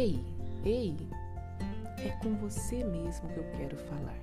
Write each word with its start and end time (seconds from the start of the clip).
Ei, 0.00 0.24
ei, 0.64 0.94
é 1.98 2.10
com 2.22 2.32
você 2.36 2.84
mesmo 2.84 3.28
que 3.30 3.38
eu 3.38 3.44
quero 3.56 3.76
falar. 3.76 4.14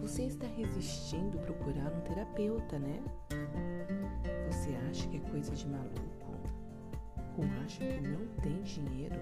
Você 0.00 0.24
está 0.24 0.44
resistindo 0.56 1.38
procurar 1.38 1.92
um 1.92 2.00
terapeuta, 2.00 2.80
né? 2.80 3.00
Você 4.50 4.70
acha 4.90 5.06
que 5.06 5.18
é 5.18 5.30
coisa 5.30 5.54
de 5.54 5.68
maluco? 5.68 6.34
Ou 7.36 7.44
acha 7.64 7.78
que 7.78 8.08
não 8.08 8.26
tem 8.42 8.60
dinheiro? 8.62 9.14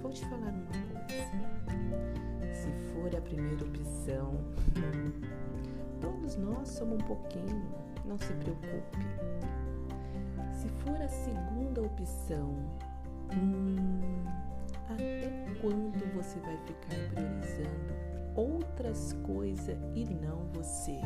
Vou 0.00 0.10
te 0.10 0.24
falar 0.24 0.54
uma 0.54 0.66
coisa. 0.66 2.54
Se 2.54 2.70
for 2.94 3.14
a 3.14 3.20
primeira 3.20 3.62
opção, 3.62 4.38
todos 6.00 6.34
nós 6.36 6.66
somos 6.66 6.94
um 6.94 7.06
pouquinho, 7.06 7.62
não 8.06 8.16
se 8.16 8.32
preocupe. 8.32 8.98
Se 10.50 10.66
for 10.82 10.96
a 10.96 11.08
segunda 11.08 11.82
opção, 11.82 12.56
hum, 13.32 14.24
até 14.88 15.30
quando 15.60 16.14
você 16.14 16.38
vai 16.40 16.56
ficar 16.58 16.96
priorizando 17.14 17.94
outras 18.34 19.12
coisas 19.24 19.76
e 19.94 20.04
não 20.04 20.44
você? 20.52 21.00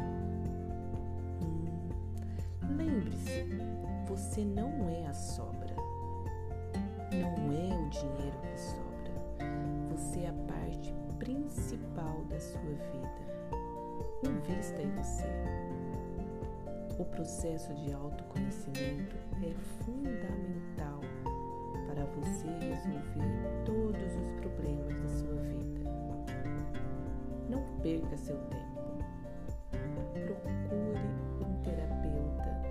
Hum, 1.42 1.88
Lembre-se, 2.76 3.46
você 4.06 4.44
não 4.44 4.88
é 4.88 5.06
a 5.06 5.12
sobra. 5.12 5.74
Não 7.12 7.52
é 7.52 7.74
o 7.74 7.88
dinheiro 7.90 8.38
que 8.42 8.60
sobra. 8.60 9.12
Você 9.90 10.20
é 10.20 10.28
a 10.28 10.52
parte 10.52 10.94
principal 11.18 12.24
da 12.28 12.40
sua 12.40 12.60
vida. 12.60 13.24
Invista 14.22 14.82
em 14.82 14.90
você. 14.90 15.28
O 16.98 17.04
processo 17.04 17.74
de 17.74 17.92
autoconhecimento 17.92 19.16
é 19.42 19.52
fundamental 19.84 21.00
para 21.94 22.04
você 22.06 22.48
resolver 22.48 23.64
todos 23.64 24.16
os 24.16 24.40
problemas 24.40 24.92
da 25.00 25.08
sua 25.08 25.40
vida. 25.42 25.90
Não 27.48 27.62
perca 27.82 28.16
seu 28.16 28.36
tempo. 28.36 28.74
Procure 29.70 30.98
um 31.40 31.62
terapeuta 31.62 32.62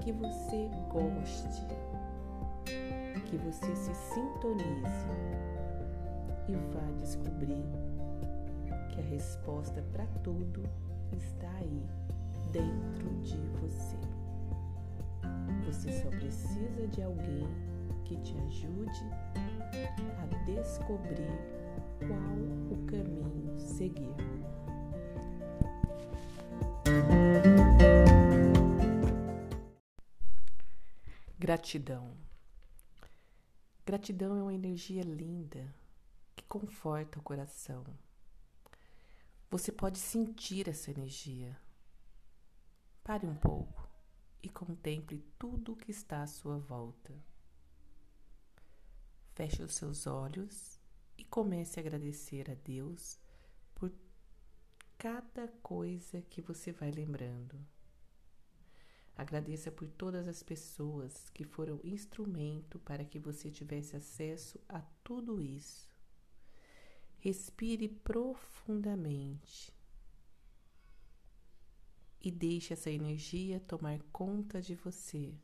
que 0.00 0.10
você 0.12 0.68
goste, 0.88 1.66
que 3.26 3.36
você 3.36 3.76
se 3.76 3.94
sintonize 3.94 5.06
e 6.48 6.54
vá 6.74 6.90
descobrir 6.98 7.64
que 8.88 9.00
a 9.00 9.04
resposta 9.04 9.84
para 9.92 10.06
tudo 10.24 10.64
está 11.12 11.48
aí 11.60 11.86
dentro 12.50 13.08
de 13.22 13.38
você. 13.60 13.96
Você 15.64 15.92
só 15.92 16.08
precisa 16.08 16.88
de 16.88 17.02
alguém 17.02 17.69
que 18.10 18.16
te 18.16 18.36
ajude 18.38 19.04
a 20.18 20.44
descobrir 20.44 21.30
qual 22.00 22.72
o 22.72 22.84
caminho 22.84 23.60
seguir. 23.60 24.16
Gratidão. 31.38 32.16
Gratidão 33.86 34.36
é 34.36 34.42
uma 34.42 34.54
energia 34.54 35.04
linda 35.04 35.72
que 36.34 36.44
conforta 36.46 37.20
o 37.20 37.22
coração. 37.22 37.84
Você 39.48 39.70
pode 39.70 39.98
sentir 39.98 40.68
essa 40.68 40.90
energia. 40.90 41.56
Pare 43.04 43.24
um 43.24 43.36
pouco 43.36 43.88
e 44.42 44.48
contemple 44.48 45.24
tudo 45.38 45.74
o 45.74 45.76
que 45.76 45.92
está 45.92 46.24
à 46.24 46.26
sua 46.26 46.58
volta. 46.58 47.29
Feche 49.40 49.62
os 49.62 49.72
seus 49.72 50.06
olhos 50.06 50.78
e 51.16 51.24
comece 51.24 51.80
a 51.80 51.82
agradecer 51.82 52.50
a 52.50 52.54
Deus 52.54 53.18
por 53.74 53.90
cada 54.98 55.48
coisa 55.62 56.20
que 56.20 56.42
você 56.42 56.72
vai 56.72 56.90
lembrando. 56.90 57.58
Agradeça 59.16 59.72
por 59.72 59.88
todas 59.88 60.28
as 60.28 60.42
pessoas 60.42 61.30
que 61.30 61.42
foram 61.42 61.80
instrumento 61.82 62.78
para 62.80 63.02
que 63.02 63.18
você 63.18 63.50
tivesse 63.50 63.96
acesso 63.96 64.60
a 64.68 64.82
tudo 65.02 65.40
isso. 65.40 65.90
Respire 67.16 67.88
profundamente 67.88 69.72
e 72.20 72.30
deixe 72.30 72.74
essa 72.74 72.90
energia 72.90 73.58
tomar 73.58 74.02
conta 74.12 74.60
de 74.60 74.74
você. 74.74 75.34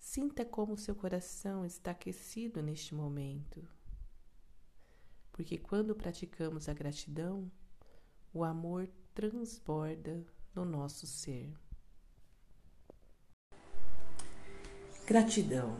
Sinta 0.00 0.46
como 0.46 0.78
seu 0.78 0.94
coração 0.94 1.64
está 1.64 1.90
aquecido 1.90 2.62
neste 2.62 2.94
momento. 2.94 3.62
Porque 5.30 5.58
quando 5.58 5.94
praticamos 5.94 6.70
a 6.70 6.72
gratidão, 6.72 7.52
o 8.32 8.42
amor 8.42 8.88
transborda 9.14 10.26
no 10.54 10.64
nosso 10.64 11.06
ser. 11.06 11.52
Gratidão. 15.06 15.76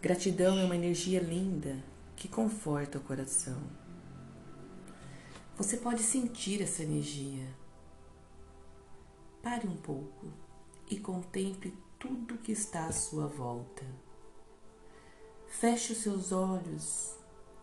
Gratidão 0.00 0.58
é 0.58 0.64
uma 0.64 0.76
energia 0.76 1.20
linda 1.20 1.82
que 2.14 2.28
conforta 2.28 2.98
o 2.98 3.02
coração. 3.02 3.62
Você 5.56 5.78
pode 5.78 6.02
sentir 6.02 6.60
essa 6.60 6.82
energia. 6.82 7.48
Pare 9.42 9.66
um 9.66 9.76
pouco 9.76 10.30
e 10.90 11.00
contemple 11.00 11.76
tudo 12.02 12.38
que 12.38 12.50
está 12.50 12.86
à 12.86 12.92
sua 12.92 13.28
volta. 13.28 13.86
Feche 15.46 15.92
os 15.92 15.98
seus 15.98 16.32
olhos 16.32 17.14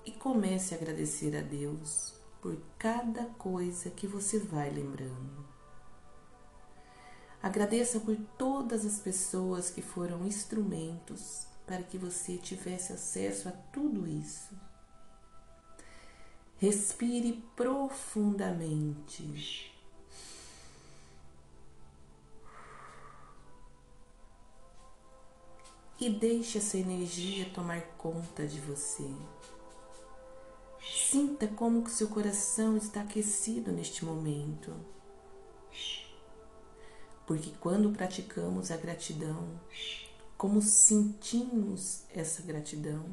e 0.06 0.14
comece 0.14 0.74
a 0.74 0.78
agradecer 0.78 1.36
a 1.36 1.42
Deus 1.42 2.14
por 2.42 2.58
cada 2.78 3.26
coisa 3.26 3.90
que 3.90 4.08
você 4.08 4.40
vai 4.40 4.70
lembrando. 4.70 5.46
Agradeça 7.44 8.00
por 8.00 8.16
todas 8.38 8.86
as 8.86 9.00
pessoas 9.00 9.70
que 9.70 9.82
foram 9.82 10.26
instrumentos 10.26 11.46
para 11.68 11.84
que 11.84 11.98
você 11.98 12.38
tivesse 12.38 12.94
acesso 12.94 13.50
a 13.50 13.52
tudo 13.52 14.08
isso. 14.08 14.58
Respire 16.56 17.44
profundamente. 17.58 19.78
E 26.00 26.10
deixe 26.10 26.58
essa 26.58 26.78
energia 26.78 27.50
tomar 27.54 27.82
conta 27.98 28.48
de 28.48 28.60
você. 28.62 29.10
Sinta 30.82 31.48
como 31.48 31.84
que 31.84 31.92
seu 31.92 32.08
coração 32.08 32.78
está 32.78 33.02
aquecido 33.02 33.72
neste 33.72 34.06
momento. 34.06 34.74
Porque 37.28 37.52
quando 37.60 37.92
praticamos 37.92 38.72
a 38.72 38.78
gratidão, 38.78 39.60
como 40.38 40.62
sentimos 40.62 42.04
essa 42.12 42.42
gratidão, 42.42 43.06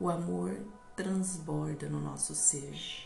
o 0.00 0.10
amor 0.10 0.60
transborda 0.96 1.88
no 1.88 2.00
nosso 2.00 2.34
ser. 2.34 3.05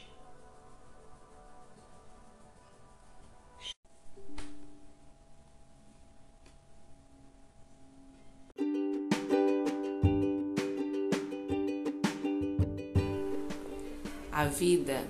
A 14.41 14.47
vida 14.47 15.05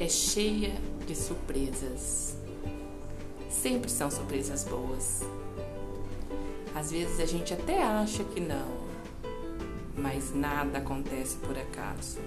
é 0.00 0.08
cheia 0.08 0.72
de 1.06 1.14
surpresas. 1.14 2.34
Sempre 3.50 3.90
são 3.90 4.10
surpresas 4.10 4.64
boas. 4.64 5.20
Às 6.74 6.90
vezes 6.90 7.20
a 7.20 7.26
gente 7.26 7.52
até 7.52 7.82
acha 7.82 8.24
que 8.24 8.40
não, 8.40 8.66
mas 9.94 10.34
nada 10.34 10.78
acontece 10.78 11.36
por 11.36 11.54
acaso. 11.58 12.18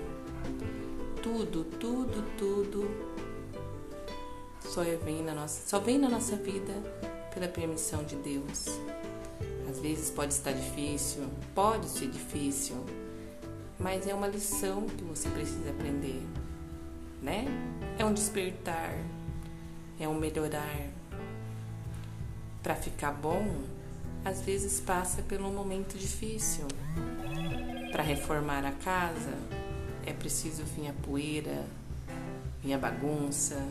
Tudo, 1.24 1.64
tudo, 1.64 2.24
tudo 2.38 2.88
só 4.60 4.84
vem 5.04 5.24
na 5.24 5.34
nossa, 5.34 5.68
só 5.68 5.80
vem 5.80 5.98
na 5.98 6.10
nossa 6.10 6.36
vida 6.36 6.74
pela 7.34 7.48
permissão 7.48 8.04
de 8.04 8.18
Deus. 8.18 8.68
Às 9.68 9.80
vezes 9.80 10.12
pode 10.12 10.32
estar 10.32 10.52
difícil, 10.52 11.24
pode 11.56 11.90
ser 11.90 12.08
difícil, 12.08 12.86
mas 13.80 14.08
é 14.08 14.14
uma 14.14 14.28
lição 14.28 14.88
que 14.88 15.04
você 15.04 15.30
precisa 15.30 15.70
aprender, 15.70 16.22
né? 17.22 17.46
É 17.98 18.06
um 18.06 18.14
despertar, 18.14 18.94
é 20.00 20.08
um 20.08 20.16
melhorar. 20.16 20.88
Para 22.64 22.76
ficar 22.76 23.12
bom, 23.12 23.64
às 24.26 24.42
vezes 24.42 24.80
passa 24.80 25.22
por 25.22 25.40
um 25.42 25.54
momento 25.54 25.98
difícil. 25.98 26.66
Para 27.92 28.04
reformar 28.04 28.66
a 28.66 28.72
casa, 28.72 29.34
é 30.06 30.12
preciso 30.12 30.64
vir 30.64 30.90
a 30.90 30.94
poeira, 30.94 31.66
vir 32.62 32.74
a 32.74 32.78
bagunça, 32.78 33.68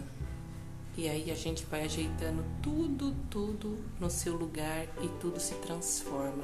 E 0.98 1.10
aí 1.10 1.30
a 1.30 1.34
gente 1.34 1.66
vai 1.66 1.84
ajeitando 1.84 2.42
tudo, 2.62 3.14
tudo 3.28 3.76
no 4.00 4.08
seu 4.08 4.34
lugar 4.34 4.86
e 5.02 5.08
tudo 5.20 5.38
se 5.38 5.54
transforma. 5.56 6.42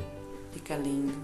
Fica 0.53 0.76
lindo. 0.76 1.19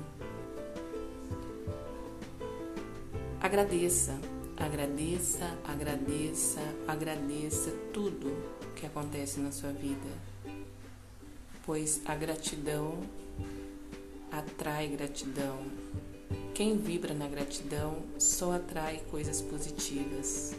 Agradeça, 3.41 4.19
agradeça, 4.57 5.57
agradeça, 5.65 6.61
agradeça 6.89 7.71
tudo 7.93 8.37
que 8.75 8.85
acontece 8.85 9.39
na 9.39 9.53
sua 9.53 9.71
vida, 9.71 10.09
pois 11.65 12.03
a 12.05 12.17
gratidão 12.17 12.99
atrai 14.33 14.89
gratidão. 14.89 15.57
Quem 16.53 16.77
vibra 16.79 17.15
na 17.15 17.29
gratidão 17.29 18.03
só 18.19 18.55
atrai 18.55 19.03
coisas 19.09 19.41
positivas. 19.41 20.57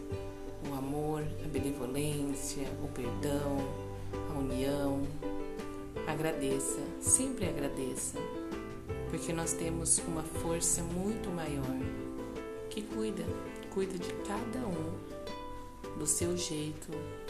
O 0.72 0.74
amor, 0.74 1.22
a 1.44 1.48
benevolência, 1.50 2.66
o 2.81 2.88
perdão, 2.88 3.58
a 4.34 4.40
união. 4.40 5.06
Agradeça, 6.08 6.80
sempre 7.02 7.46
agradeça, 7.46 8.18
porque 9.10 9.34
nós 9.34 9.52
temos 9.52 9.98
uma 10.08 10.24
força 10.24 10.81
muito 10.81 11.30
maior 11.30 12.08
que 12.80 12.96
cuida, 12.96 13.24
cuida 13.74 13.98
de 13.98 14.14
cada 14.26 14.60
um 14.60 15.98
do 15.98 16.08
seu 16.08 16.38
jeito, 16.38 16.88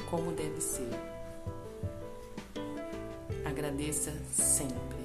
como 0.10 0.32
deve 0.32 0.62
ser. 0.62 0.90
Agradeça 3.46 4.14
sempre. 4.32 4.99